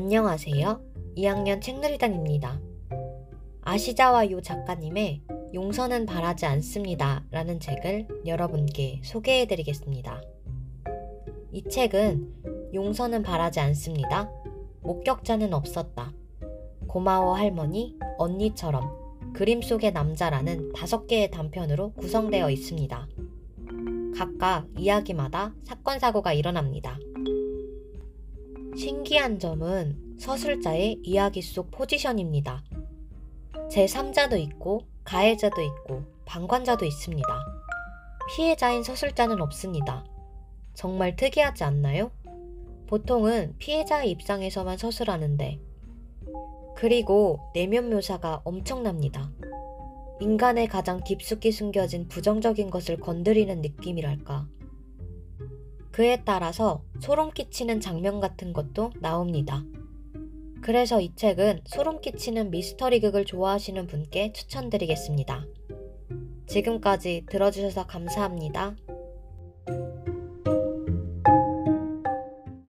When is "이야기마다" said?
24.78-25.56